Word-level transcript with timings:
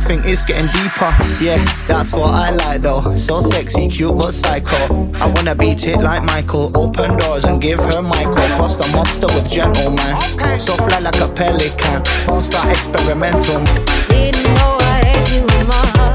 think 0.00 0.24
it's 0.24 0.42
getting 0.42 0.66
deeper. 0.72 1.12
Yeah, 1.42 1.62
that's 1.86 2.12
what 2.14 2.30
I 2.30 2.50
like 2.50 2.82
though. 2.82 3.14
So 3.16 3.42
sexy, 3.42 3.88
cute, 3.88 4.16
but 4.16 4.32
psycho. 4.32 5.10
I 5.14 5.26
wanna 5.26 5.54
beat 5.54 5.86
it 5.86 5.98
like 5.98 6.22
Michael. 6.22 6.70
Open 6.76 7.16
doors 7.18 7.44
and 7.44 7.60
give 7.60 7.78
her 7.78 8.02
Michael. 8.02 8.48
Cross 8.56 8.76
the 8.76 8.88
monster 8.96 9.26
with 9.34 9.50
gentleman. 9.50 10.16
Okay. 10.34 10.58
So 10.58 10.74
fly 10.74 10.98
like 11.00 11.20
a 11.20 11.28
pelican. 11.28 12.02
Won't 12.26 12.44
start 12.44 12.68
experimental. 12.70 13.64
Didn't 14.06 14.54
know 14.54 14.78
I 14.80 15.04
had 15.04 15.28
you 15.28 15.40
in 15.40 15.66
my 15.66 15.74
heart. 15.74 16.10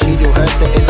She 0.00 0.16
do 0.16 0.26
her 0.32 0.46
thing 0.58 0.83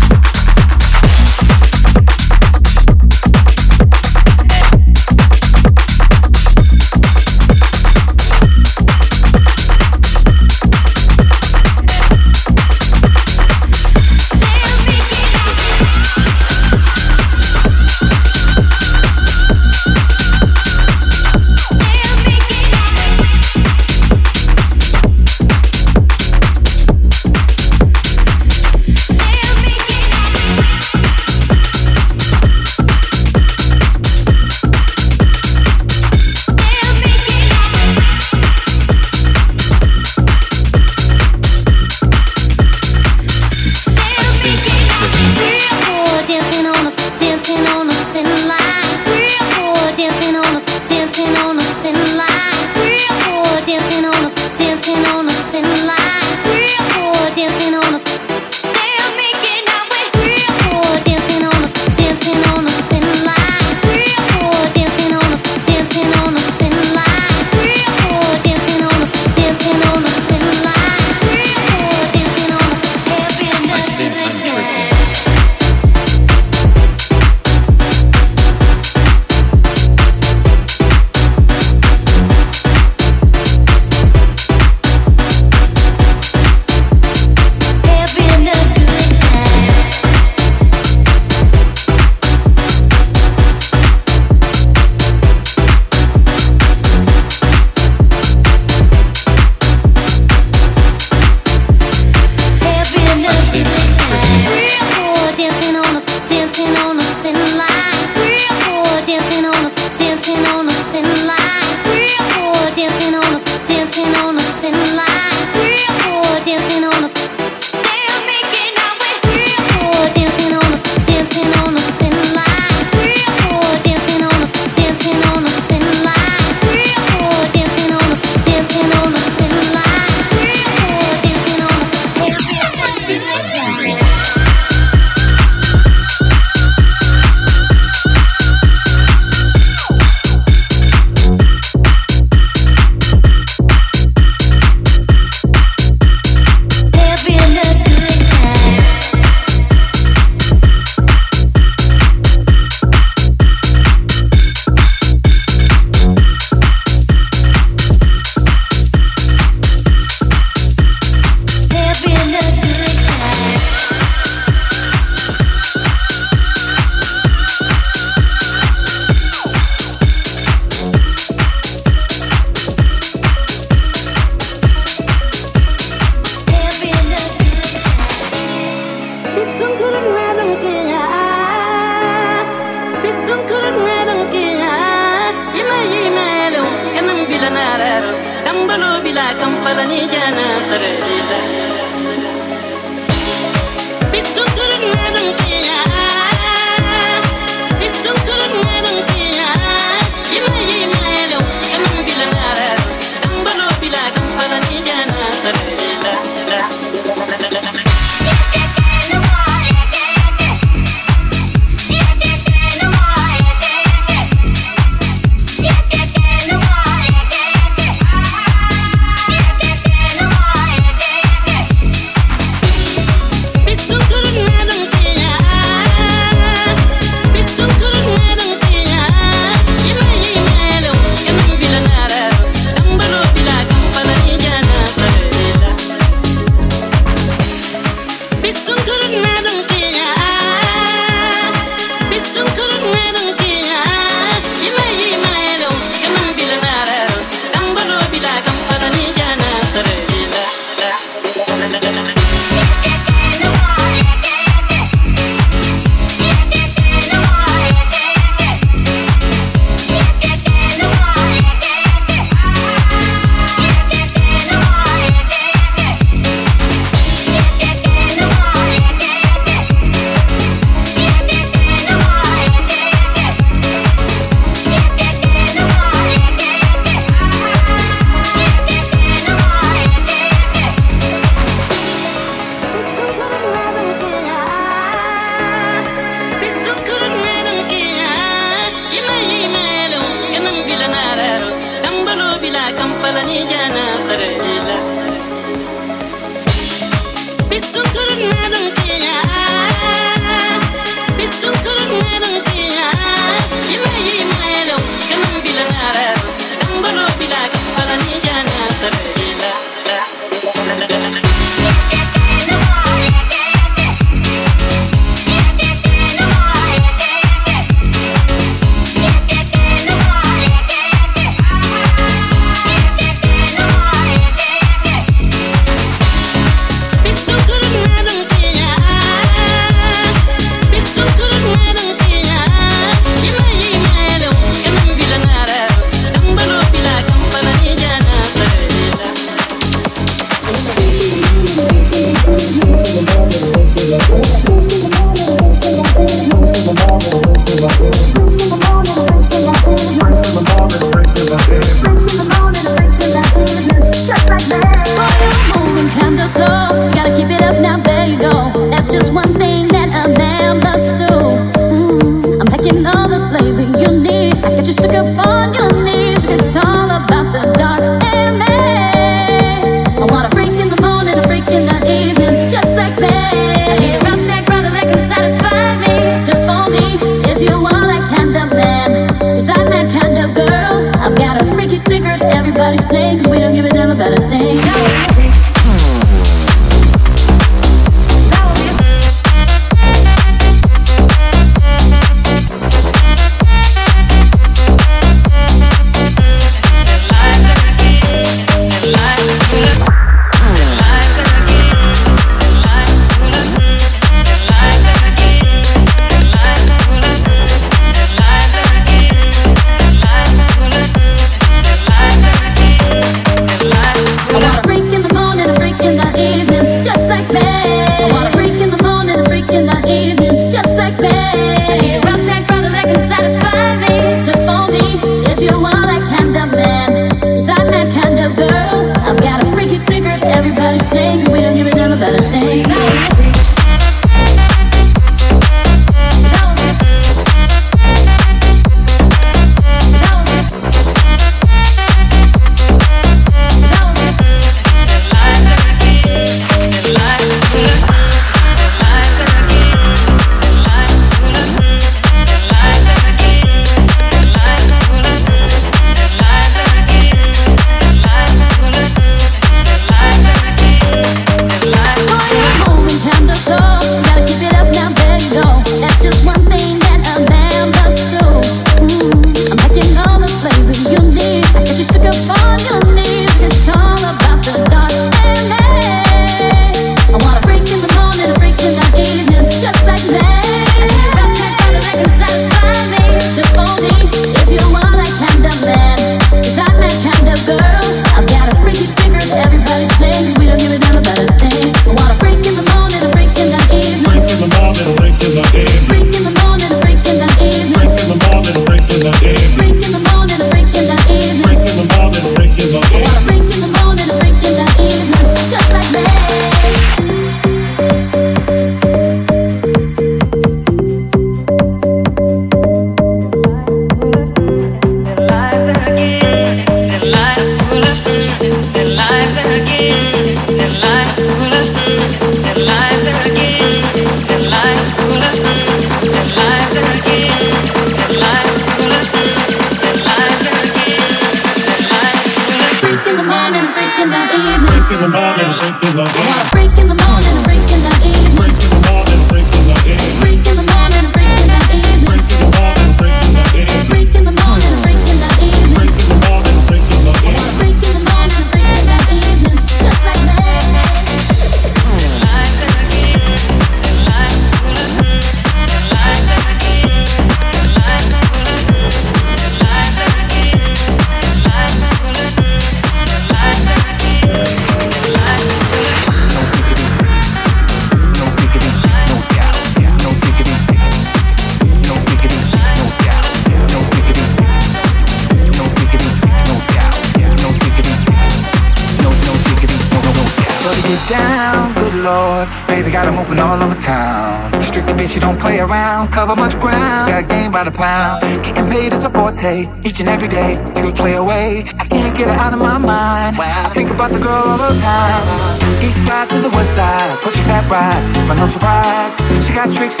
no 598.41 598.47
surprise. 598.47 599.15
She 599.45 599.53
got 599.53 599.69
tricks 599.71 600.00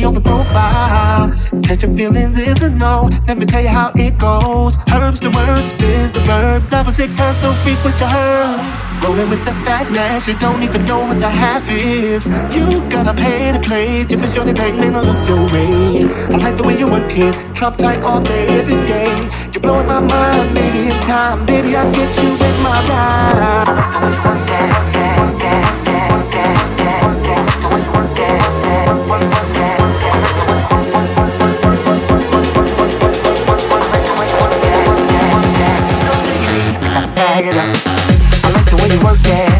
on 0.00 0.14
the 0.14 0.20
profile. 0.20 1.28
Catch 1.62 1.82
your 1.82 1.92
feelings 1.92 2.36
is 2.38 2.62
a 2.62 2.70
no. 2.70 3.10
Let 3.28 3.36
me 3.36 3.44
tell 3.44 3.62
you 3.62 3.68
how 3.68 3.92
it 3.94 4.18
goes. 4.18 4.78
Herbs 4.88 5.20
the 5.20 5.30
worst, 5.30 5.76
spins 5.76 6.12
the 6.12 6.20
verb. 6.20 6.64
Levels 6.72 6.98
it 6.98 7.10
curves 7.16 7.40
so 7.40 7.52
frequent 7.62 8.00
you 8.00 8.06
heard. 8.06 8.60
Rolling 9.04 9.28
with 9.28 9.44
the 9.44 9.52
fatness, 9.66 10.28
you 10.28 10.38
don't 10.38 10.62
even 10.62 10.84
know 10.84 11.00
what 11.00 11.18
the 11.20 11.28
half 11.28 11.68
is. 11.70 12.26
You've 12.54 12.88
gotta 12.88 13.12
pay 13.12 13.52
to 13.52 13.60
play, 13.60 14.04
just 14.04 14.22
as 14.24 14.32
surely 14.32 14.54
beg 14.54 14.74
men 14.76 14.92
to 14.92 15.02
look 15.02 15.20
your 15.28 15.42
way. 15.52 16.06
I 16.32 16.36
like 16.38 16.56
the 16.56 16.62
way 16.62 16.78
you 16.78 16.86
work 16.88 17.10
it, 17.10 17.34
trump 17.54 17.76
tight 17.76 18.00
all 18.02 18.20
day, 18.20 18.46
every 18.60 18.80
day. 18.86 19.12
You're 19.52 19.62
blowing 19.62 19.88
my 19.88 20.00
mind, 20.00 20.54
maybe 20.54 20.88
in 20.88 21.00
time, 21.02 21.44
baby 21.44 21.76
I'll 21.76 21.92
get 21.92 22.16
you 22.16 22.30
in 22.30 22.56
my 22.62 22.78
ride. 22.88 24.51
really 38.92 39.04
work 39.04 39.18
it. 39.24 39.51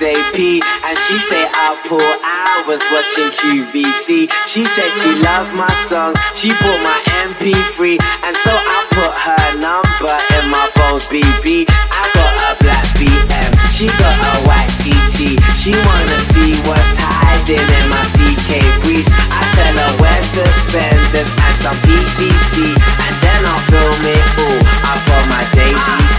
She 0.00 1.18
stayed 1.28 1.52
out 1.60 1.76
for 1.84 2.00
hours 2.00 2.80
watching 2.88 3.28
QVC. 3.36 4.32
She 4.48 4.64
said 4.64 4.90
she 4.96 5.12
loves 5.20 5.52
my 5.52 5.68
song. 5.84 6.14
She 6.32 6.56
bought 6.56 6.80
my 6.80 6.96
MP3, 7.28 8.00
and 8.24 8.34
so 8.40 8.48
I 8.48 8.78
put 8.96 9.12
her 9.12 9.60
number 9.60 10.16
in 10.40 10.48
my 10.48 10.64
bold 10.72 11.04
BB. 11.12 11.68
I 11.68 12.04
got 12.16 12.32
a 12.48 12.56
black 12.64 12.86
BM, 12.96 13.52
she 13.68 13.92
got 14.00 14.16
a 14.16 14.48
white 14.48 14.72
TT. 14.80 15.36
She 15.60 15.76
wanna 15.76 16.20
see 16.32 16.56
what's 16.64 16.96
hiding 16.96 17.60
in 17.60 17.86
my 17.92 18.04
CK 18.16 18.80
briefs. 18.80 19.12
I 19.28 19.44
tell 19.52 19.76
her 19.84 19.92
wear 20.00 20.22
suspenders 20.24 21.28
and 21.28 21.56
some 21.60 21.76
PVC, 21.84 22.72
and 22.72 23.14
then 23.20 23.40
I'll 23.44 23.60
film 23.68 24.00
it 24.00 24.24
all. 24.48 24.60
I 24.80 24.96
got 25.04 25.24
my 25.28 25.44
JVC. 25.52 26.09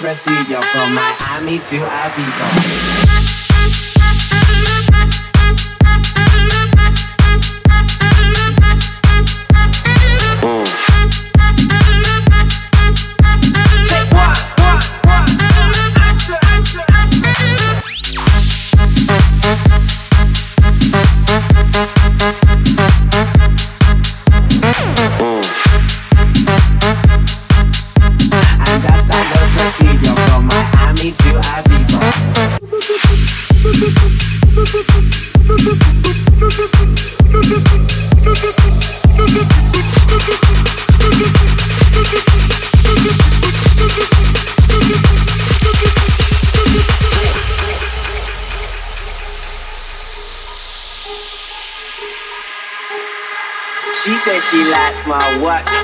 Procedure 0.00 0.62
from 0.62 0.94
Miami 0.94 1.58
to 1.58 1.76
Ibiza. 1.76 3.49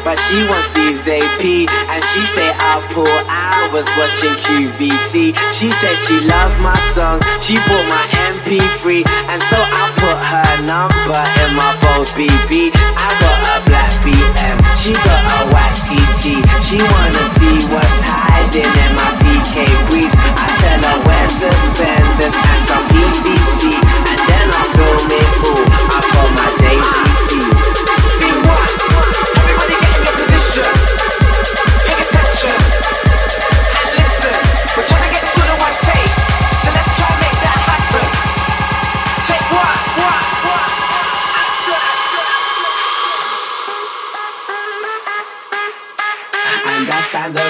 But 0.07 0.14
she 0.30 0.38
wants 0.46 0.70
Steve's 0.70 1.02
AP. 1.11 1.66
And 1.90 2.00
she 2.14 2.22
stay 2.30 2.54
up 2.70 2.86
for 2.94 3.11
hours 3.26 3.90
watching 3.98 4.38
QVC. 4.46 5.34
She 5.50 5.68
said 5.82 5.96
she 6.07 6.22
loves 6.22 6.62
my 6.62 6.78
song, 6.94 7.18
she 7.42 7.59
bought 7.66 7.86
my 7.90 8.04
MP3. 8.30 9.02
And 9.26 9.42
so 9.50 9.59
I 9.59 9.84
put 9.98 10.18
her 10.30 10.54
number 10.62 11.22
in 11.42 11.50
my 11.59 11.74
bold 11.82 12.07
BB. 12.14 12.70
I 12.70 13.09
got 13.18 13.38
a 13.50 13.57
black 13.66 13.90
BM, 14.07 14.57
she 14.78 14.94
got 14.94 15.22
a 15.26 15.50
white 15.50 15.74
TT. 15.82 16.38
She 16.62 16.78
wanna 16.78 17.24
see 17.42 17.59
what's 17.74 18.00
hiding 18.07 18.62
in 18.62 18.90
my 18.94 19.11
CK 19.18 19.66
briefs. 19.90 20.14
I 20.14 20.46
tell 20.62 20.82
her 20.86 20.98
wear 21.02 21.26
suspenders 21.34 22.30
and 22.30 22.62
some 22.70 22.86
PVC. 22.94 23.74
And 23.74 24.20
then 24.22 24.46
I'll 24.54 24.70
film 24.70 25.11
it 25.11 25.30
all. 25.50 25.66
I 25.90 25.98
got 26.14 26.30
my 26.38 26.48
JVC. 26.62 27.05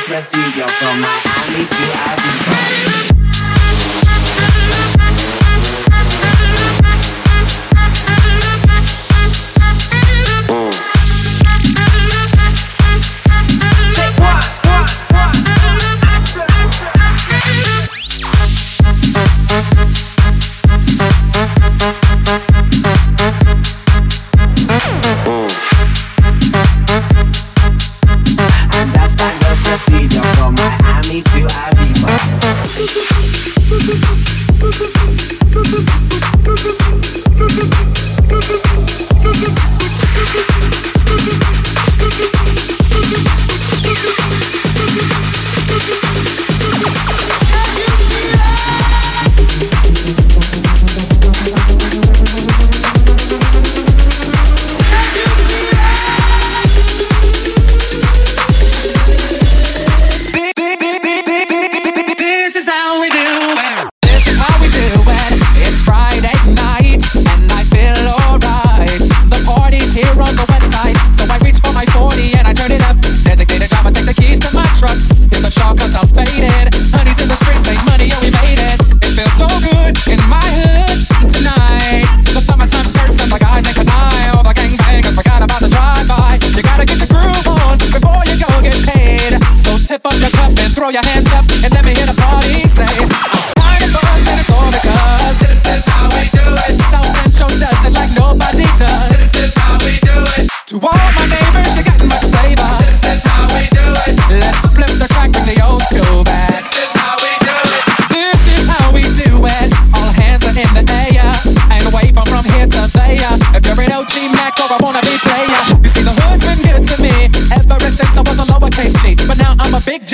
Standard 0.07 0.23
procedure 0.23 0.69
from 0.69 1.01
Miami 1.01 1.65
to 1.65 1.85
Ibiza. 1.93 2.56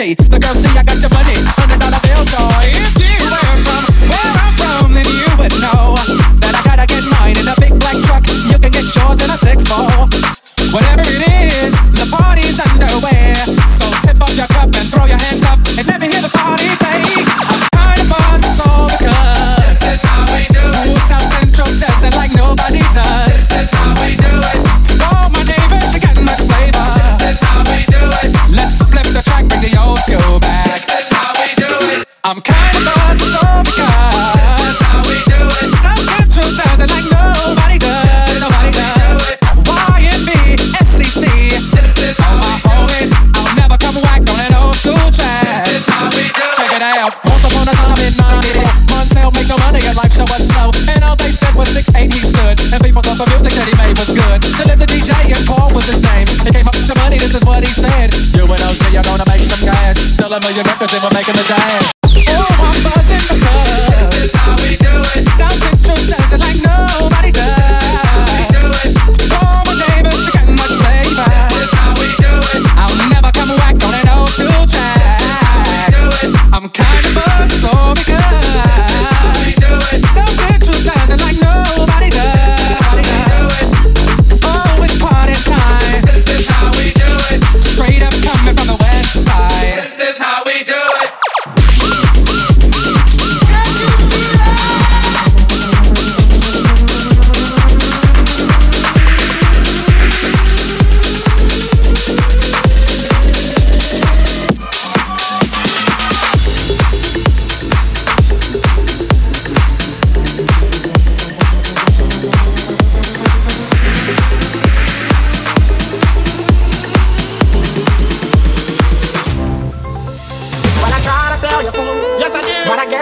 DJ. 0.02 0.16
The 0.16 0.38
girls 0.38 0.62
say 0.62 0.70
I 0.70 0.82
got 0.82 0.91
all 60.32 60.38
a 60.38 60.40
million 60.40 60.64
records 60.64 60.94
and 60.94 61.02
we're 61.02 61.10
making 61.12 61.34
a 61.34 61.44
dime. 61.46 61.81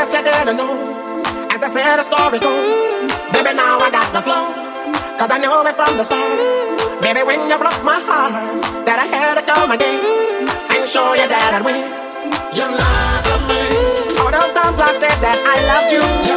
guess 0.01 0.15
you 0.17 0.25
didn't 0.25 0.57
know. 0.57 1.21
As 1.53 1.61
they 1.61 1.69
say 1.69 1.85
the 1.85 2.01
story 2.01 2.41
goes, 2.41 3.05
baby, 3.37 3.53
now 3.53 3.77
I 3.85 3.91
got 3.93 4.09
the 4.17 4.23
flow. 4.25 4.49
Cause 5.21 5.31
I 5.31 5.37
knew 5.37 5.53
it 5.53 5.77
from 5.77 5.93
the 6.01 6.05
start. 6.09 7.05
Baby, 7.05 7.21
when 7.29 7.41
you 7.51 7.59
broke 7.61 7.85
my 7.85 8.01
heart, 8.09 8.33
that 8.89 8.97
I 8.97 9.07
had 9.13 9.37
to 9.37 9.45
come 9.45 9.71
again 9.77 10.01
and 10.73 10.89
show 10.89 11.13
you 11.13 11.29
that 11.29 11.53
I'd 11.53 11.65
win. 11.69 11.85
You 12.57 12.65
lied 12.65 13.25
to 13.29 13.37
me. 13.45 13.61
All 14.25 14.33
those 14.33 14.53
times 14.57 14.81
I 14.81 14.89
said 14.97 15.21
that 15.21 15.37
I 15.37 15.57
love 15.69 15.87
you. 15.93 16.30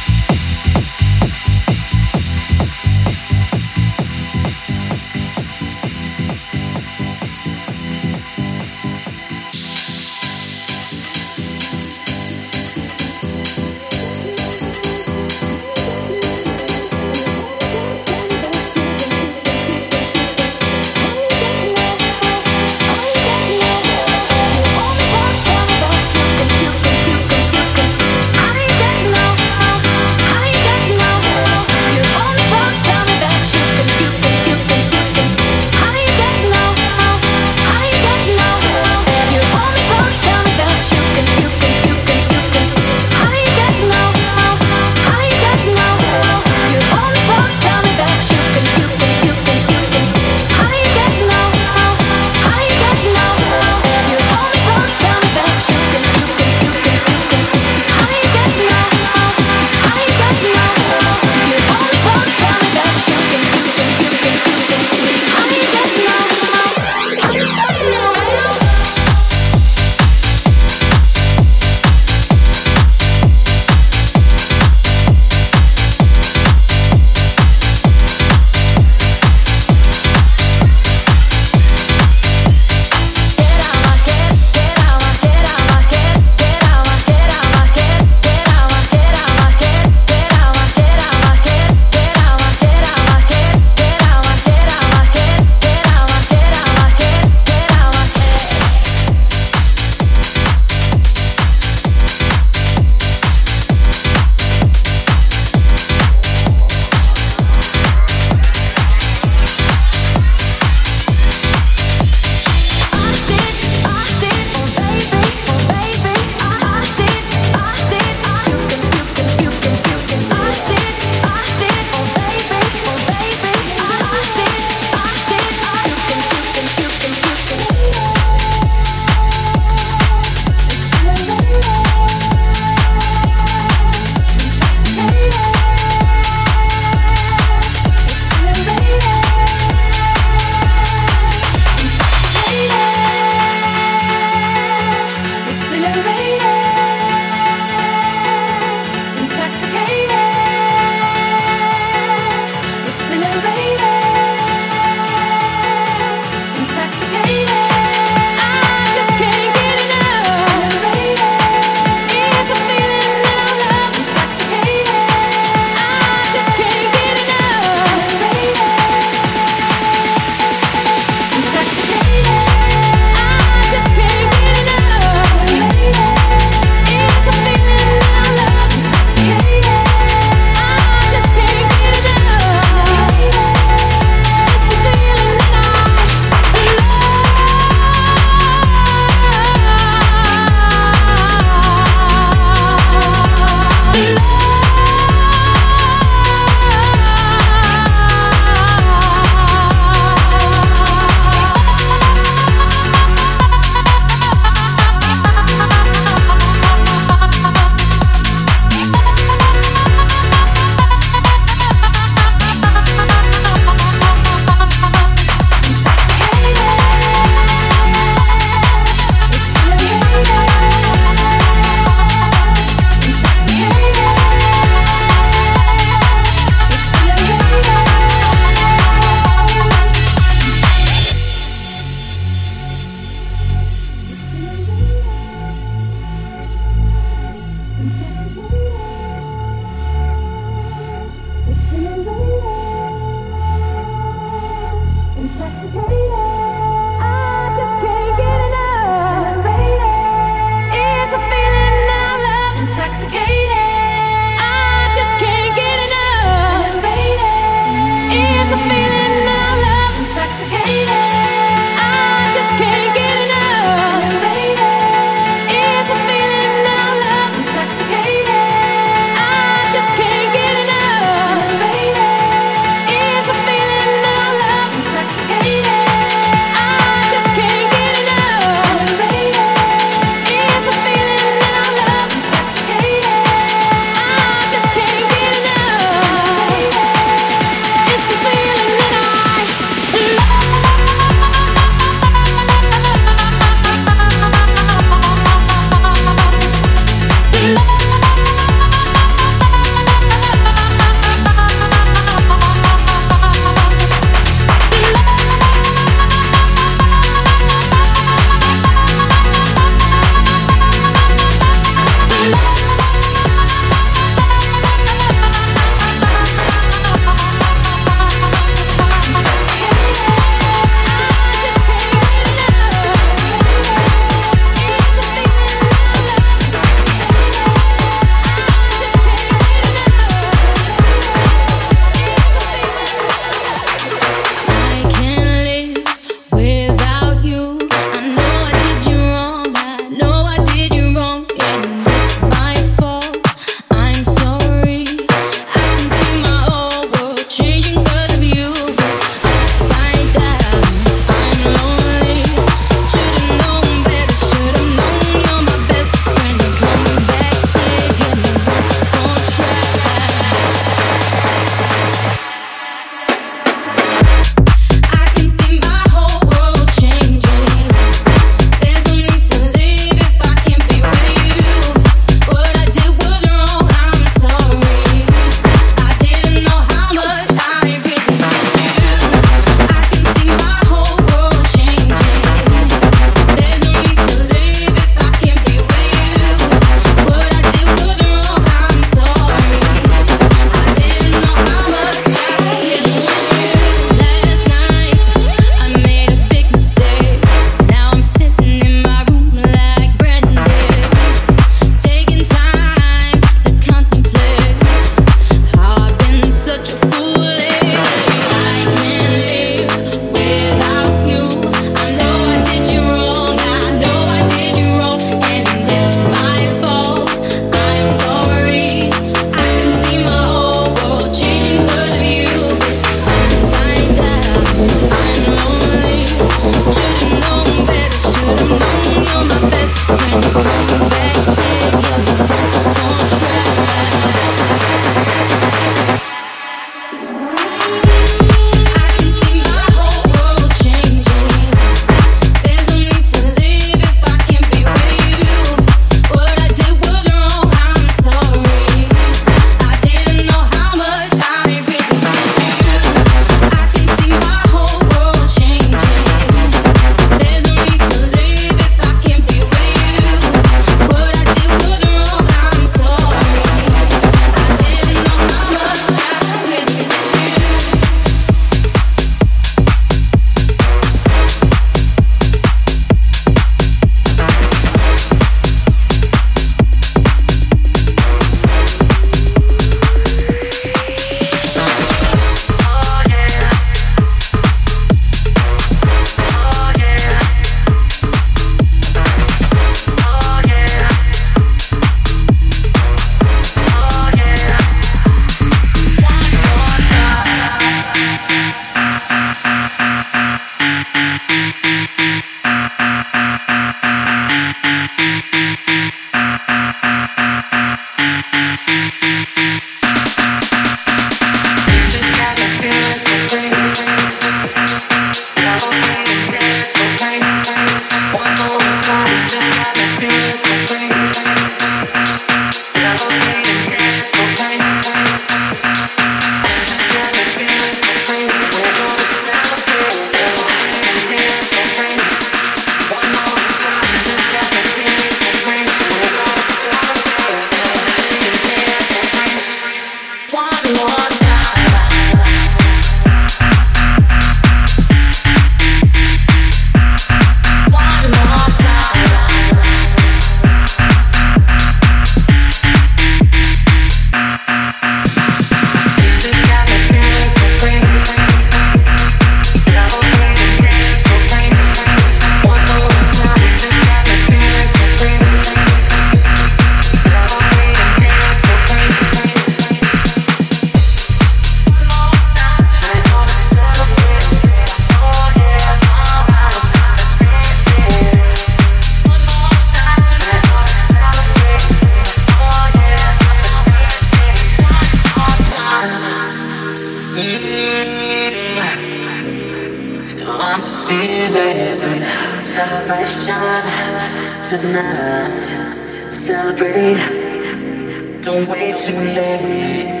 For 596.71 598.55
a 598.55 600.00